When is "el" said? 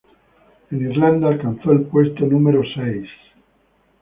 1.71-1.83